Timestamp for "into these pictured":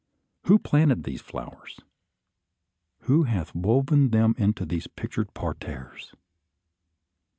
4.35-5.31